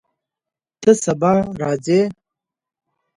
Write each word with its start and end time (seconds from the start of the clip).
ته 0.81 0.91
سبا 1.03 1.31
راځې؟ 1.61 2.01